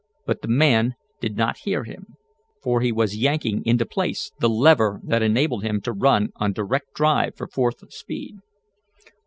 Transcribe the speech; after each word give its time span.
But 0.25 0.41
the 0.41 0.47
man 0.47 0.95
did 1.19 1.37
not 1.37 1.59
hear 1.59 1.83
him, 1.83 2.15
for 2.63 2.81
he 2.81 2.91
was 2.91 3.15
yanking 3.17 3.63
into 3.67 3.85
place 3.85 4.31
the 4.39 4.49
lever 4.49 4.99
that 5.03 5.21
enabled 5.21 5.61
him 5.63 5.79
to 5.81 5.91
run 5.93 6.29
on 6.37 6.53
direct 6.53 6.95
drive 6.95 7.35
for 7.35 7.47
fourth 7.47 7.93
speed. 7.93 8.37